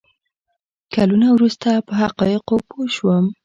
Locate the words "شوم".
2.95-3.25